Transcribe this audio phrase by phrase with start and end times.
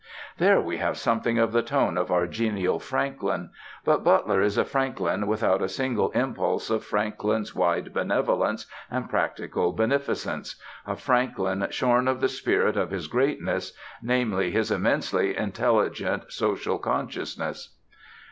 [0.39, 3.51] There we have something of the tone of our genial Franklin;
[3.85, 9.73] but Butler is a Franklin without a single impulse of Franklin's wide benevolence and practical
[9.73, 16.79] beneficence, a Franklin shorn of the spirit of his greatness, namely, his immensely intelligent social
[16.79, 17.77] consciousness.